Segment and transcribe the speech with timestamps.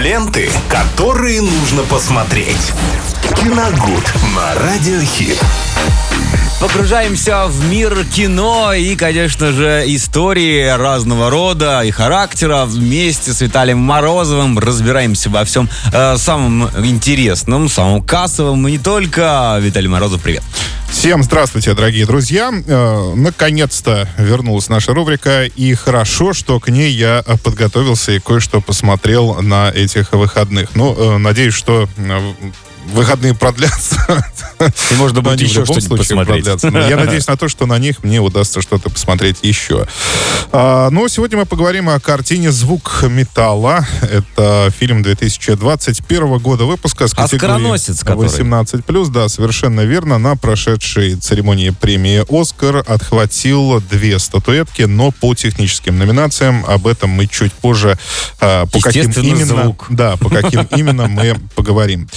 [0.00, 2.72] Ленты, которые нужно посмотреть.
[3.36, 5.38] Киногуд на Радиохит.
[6.58, 12.64] Погружаемся в мир кино и, конечно же, истории разного рода и характера.
[12.64, 19.58] Вместе с Виталием Морозовым разбираемся во всем э, самом интересном, самом кассовом и не только.
[19.60, 20.42] Виталий Морозов, привет.
[20.90, 22.52] Всем здравствуйте, дорогие друзья.
[22.66, 29.40] Э, наконец-то вернулась наша рубрика, и хорошо, что к ней я подготовился и кое-что посмотрел
[29.40, 30.74] на этих выходных.
[30.74, 32.32] Ну, э, надеюсь, что э,
[32.92, 33.96] выходные продлятся.
[34.90, 36.62] И можно будет еще что-нибудь посмотреть.
[36.64, 39.86] Но я надеюсь на то, что на них мне удастся что-то посмотреть еще.
[40.52, 43.86] А, ну, сегодня мы поговорим о картине «Звук металла».
[44.02, 49.10] Это фильм 2021 года выпуска с категорией 18+.
[49.12, 50.18] Да, совершенно верно.
[50.18, 56.64] На прошедшей церемонии премии «Оскар» отхватил две статуэтки, но по техническим номинациям.
[56.66, 57.96] Об этом мы чуть позже
[58.40, 59.86] а, по каким именно, звук.
[59.88, 62.08] Да, по каким именно мы поговорим.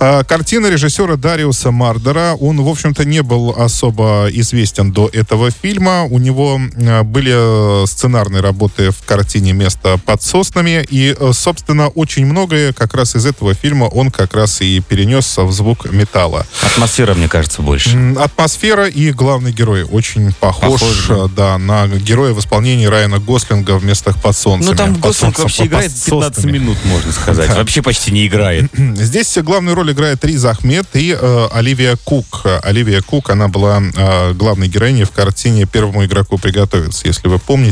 [0.00, 2.34] А, картина режиссера Дариуса Мардера.
[2.40, 6.02] Он, в общем-то, не был особо известен до этого фильма.
[6.04, 6.60] У него
[7.04, 10.86] были сценарные работы в картине «Место под соснами».
[10.88, 15.36] И, э, собственно, очень многое как раз из этого фильма он как раз и перенес
[15.36, 16.46] в звук металла.
[16.62, 18.14] Атмосфера, мне кажется, больше.
[18.18, 21.26] Атмосфера и главный герой очень похож, похож да.
[21.28, 24.70] да, на героя в исполнении Райана Гослинга в «Местах под солнцем».
[24.70, 27.54] Ну, там Гослинг вообще играет 15 минут, можно сказать.
[27.54, 28.70] Вообще почти не играет.
[28.76, 32.46] Здесь главную роль играет Риз Ахмед и э, Оливия Кук.
[32.62, 37.65] Оливия Кук, она была э, главной героиней в картине «Первому игроку приготовиться», если вы помните.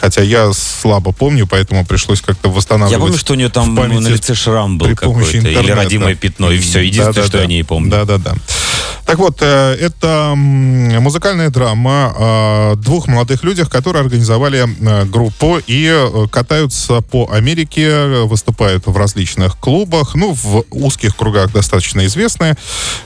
[0.00, 2.92] Хотя я слабо помню, поэтому пришлось как-то восстанавливать.
[2.92, 6.58] Я помню, что у нее там на лице шрам был какой-то, или родимое пятно, и
[6.58, 6.80] все.
[6.80, 7.42] Единственное, да, да, что да.
[7.42, 7.90] я не помню.
[7.90, 8.34] Да-да-да.
[9.06, 15.86] Так вот, э, это музыкальная драма о двух молодых людях, которые организовали э, группу и
[15.92, 22.56] э, катаются по Америке, выступают в различных клубах, ну, в узких кругах достаточно известные,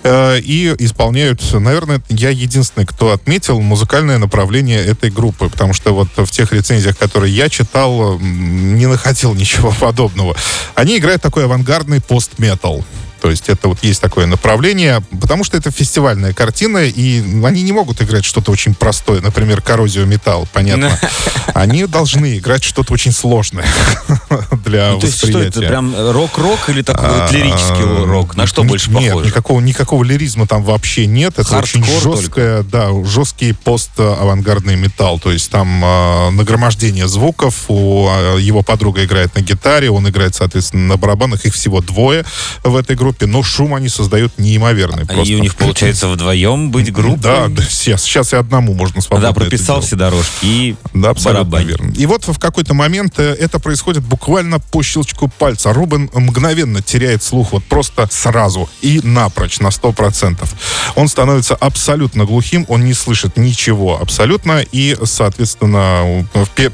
[0.05, 6.31] и исполняют, наверное, я единственный, кто отметил музыкальное направление этой группы, потому что вот в
[6.31, 10.37] тех рецензиях, которые я читал, не находил ничего подобного.
[10.75, 12.85] Они играют такой авангардный пост-метал.
[13.21, 17.73] То есть это вот есть такое направление, потому что это фестивальная картина, и они не
[17.73, 20.99] могут играть что-то очень простое, например, коррозию металл, понятно.
[21.55, 23.67] Они должны играть что-то очень сложное
[24.65, 25.51] для ну, восприятия.
[25.51, 28.37] Что это, прям рок-рок или такой вот лирический рок?
[28.37, 29.15] На что больше похоже?
[29.15, 31.39] Нет, никакого, никакого лиризма там вообще нет.
[31.39, 35.19] Это очень жесткое, да, жесткий пост-авангардный металл.
[35.19, 40.35] То есть там э, нагромождение звуков, у, э, его подруга играет на гитаре, он играет,
[40.35, 42.25] соответственно, на барабанах, их всего двое
[42.63, 45.05] в этой группе группе, но шум они создают неимоверный.
[45.05, 45.33] А просто.
[45.33, 47.23] И у них получается вдвоем быть группой?
[47.23, 51.57] Да, да сейчас, сейчас и одному можно свободно Да, прописал все дорожки и да, абсолютно
[51.57, 51.93] верно.
[51.97, 55.73] И вот в какой-то момент э, это происходит буквально по щелчку пальца.
[55.73, 60.47] Рубен мгновенно теряет слух, вот просто сразу и напрочь, на 100%.
[60.95, 66.27] Он становится абсолютно глухим, он не слышит ничего абсолютно, и, соответственно,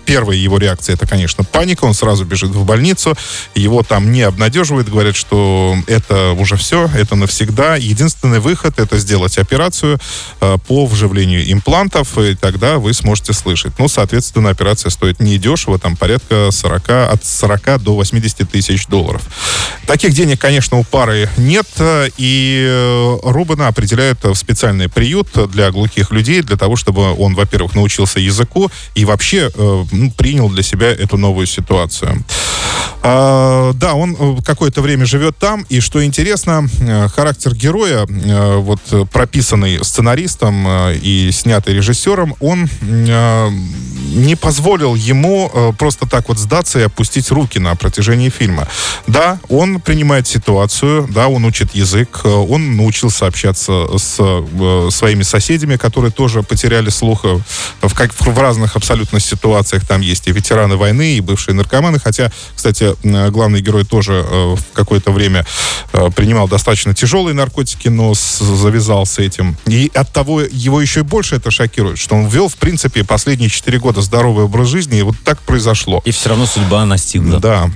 [0.05, 3.17] первая его реакция, это, конечно, паника, он сразу бежит в больницу,
[3.55, 7.77] его там не обнадеживают, говорят, что это уже все, это навсегда.
[7.77, 9.99] Единственный выход это сделать операцию
[10.41, 13.73] э, по вживлению имплантов, и тогда вы сможете слышать.
[13.79, 19.23] Ну, соответственно, операция стоит недешево, там порядка 40, от 40 до 80 тысяч долларов.
[19.87, 21.67] Таких денег, конечно, у пары нет,
[22.17, 27.75] и э, Рубана определяют в специальный приют для глухих людей, для того, чтобы он, во-первых,
[27.75, 32.25] научился языку и вообще э, ну, принял для себя эту новую ситуацию.
[33.07, 38.57] А, да, он э, какое-то время живет там, и что интересно, э, характер героя, э,
[38.57, 38.81] вот
[39.13, 42.69] прописанный сценаристом и снятый режиссером, он
[44.15, 48.69] не позволил ему просто так вот сдаться и опустить руки на протяжении фильма.
[49.07, 54.15] Да, он принимает ситуацию, да, он учит язык, он научился общаться с
[54.91, 59.87] своими соседями, которые тоже потеряли слух в, как, в разных абсолютно ситуациях.
[59.87, 64.55] Там есть и ветераны войны, и бывшие наркоманы, хотя, кстати, Э, главный герой тоже э,
[64.55, 65.45] в какое-то время
[65.93, 69.57] э, принимал достаточно тяжелые наркотики, но завязал с этим.
[69.67, 73.51] И от того его еще и больше это шокирует, что он вел, в принципе, последние
[73.51, 76.03] четыре года здоровый образ жизни, и вот так произошло.
[76.05, 77.41] И все равно судьба настигла.
[77.41, 77.71] Да.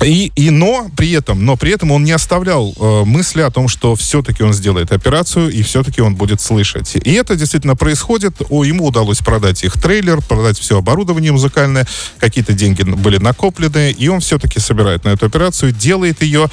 [0.00, 3.68] И, и но при этом, но при этом он не оставлял э, мысли о том,
[3.68, 6.96] что все-таки он сделает операцию и все-таки он будет слышать.
[6.96, 8.34] И это действительно происходит.
[8.48, 11.86] О, ему удалось продать их трейлер, продать все оборудование музыкальное,
[12.18, 16.48] какие-то деньги были накоплены, и он все-таки собирает на эту операцию, делает ее.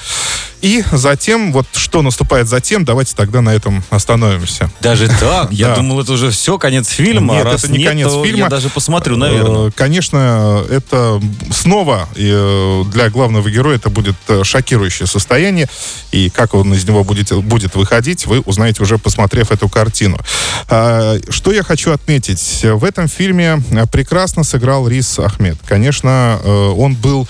[0.61, 4.69] И затем, вот что наступает затем, давайте тогда на этом остановимся.
[4.81, 5.51] Даже так?
[5.51, 7.35] Я думал, это уже все, конец фильма.
[7.35, 8.39] Нет, это не конец фильма.
[8.39, 9.69] я даже посмотрю, наверное.
[9.69, 11.21] Э, Конечно, это
[11.51, 15.67] снова э, для главного героя это будет э, шокирующее состояние.
[16.11, 20.17] И как он из него будет, будет выходить, вы узнаете уже посмотрев эту картину.
[20.67, 22.61] А, Что я хочу отметить?
[22.63, 25.57] В этом фильме э, прекрасно сыграл Рис Ахмед.
[25.65, 27.27] Конечно, э, он был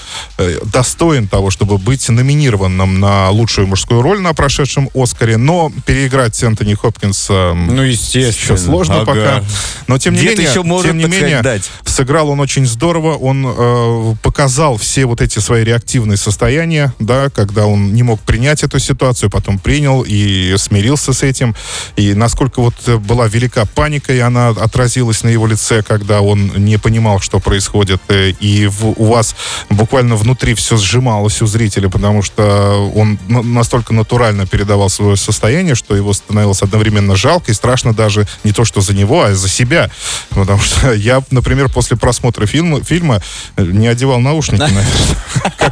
[0.66, 6.74] достоин того, чтобы быть номинированным на лучшую мужскую роль на прошедшем Оскаре, но переиграть Энтони
[6.74, 8.56] Хопкинса Ну, естественно.
[8.56, 9.06] еще сложно Ага.
[9.06, 9.44] пока.
[9.88, 11.70] Но тем не менее, еще может, тем не менее, дать.
[11.86, 13.16] сыграл он очень здорово.
[13.18, 18.64] Он э, показал все вот эти свои реактивные состояния, да, когда он не мог принять
[18.64, 21.56] эту ситуацию, потом принял и смирился с этим.
[21.96, 26.52] И насколько вот э, была велика паника, и она отразилась на его лице, когда он
[26.58, 28.02] не понимал, что происходит.
[28.10, 29.36] Э, И в- у вас
[29.70, 35.76] буквально внутри все сжималось у зрителя, потому что он на- настолько натурально передавал свое состояние,
[35.76, 39.50] что его становилось одновременно жалко и страшно даже не то, что за него, а за
[39.50, 39.90] себя.
[40.30, 43.22] Потому что я, например, после просмотра фильма, фильма
[43.58, 44.86] э, не одевал наушники, наверное,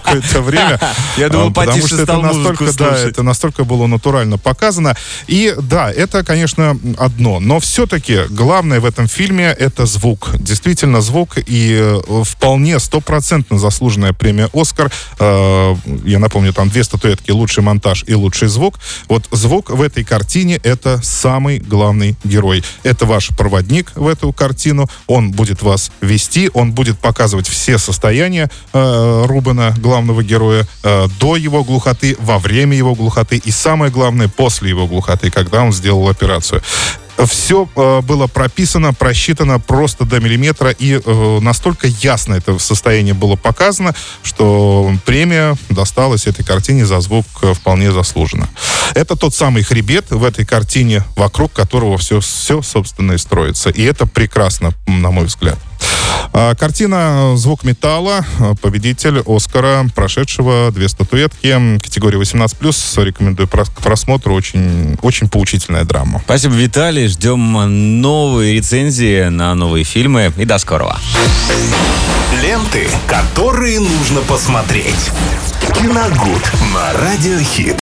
[0.08, 0.80] какое-то время.
[1.18, 4.96] Я думал, А, Потому что это настолько, да, это настолько было натурально показано.
[5.28, 7.40] И да, это, конечно, одно.
[7.40, 10.30] Но все-таки главное в этом фильме это звук.
[10.40, 14.92] Действительно звук и э, вполне стопроцентно заслуженная премия «Оскар».
[15.20, 15.76] Э,
[16.06, 18.80] Я напомню, там две статуэтки «Лучший монтаж» и «Лучший звук».
[19.10, 22.64] Вот звук в этой картине это самый главный герой.
[22.84, 24.90] Это ваш проводник в эту картину.
[25.08, 31.36] Он будет вас вести, он будет показывать все состояния э, Рубена, главного героя, э, до
[31.36, 36.10] его глухоты, во время его глухоты и самое главное, после его глухоты, когда он сделал
[36.10, 36.62] операцию.
[37.26, 37.66] Все
[38.04, 44.92] было прописано, просчитано просто до миллиметра, и э, настолько ясно это состояние было показано, что
[45.04, 48.48] премия досталась этой картине за звук э, вполне заслуженно.
[48.94, 53.72] Это тот самый хребет в этой картине, вокруг которого все, все собственно, и строится.
[53.72, 55.58] И это прекрасно, на мой взгляд.
[56.40, 58.24] А, Картина «Звук металла»,
[58.62, 66.22] победитель Оскара, прошедшего две статуэтки, категории 18+, рекомендую к просмотру, очень, очень поучительная драма.
[66.24, 67.08] Спасибо, Виталий.
[67.08, 70.32] Ждем новые рецензии на новые фильмы.
[70.38, 70.96] И до скорого.
[72.44, 75.10] Ленты, которые нужно посмотреть.
[75.74, 77.76] Киногуд на Радиохит.